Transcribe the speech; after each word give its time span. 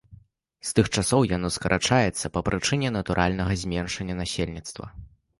З 0.67 0.71
тых 0.77 0.87
часоў 0.99 1.25
яно 1.31 1.49
скарачаецца 1.57 2.31
па 2.37 2.41
прычыне 2.47 2.89
натуральнага 2.95 3.57
змяншэння 3.65 4.15
насельніцтва. 4.23 4.89